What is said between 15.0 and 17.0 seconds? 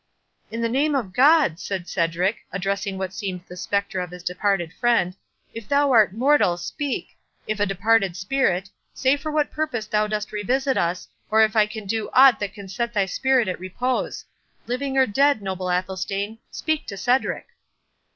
dead, noble Athelstane, speak to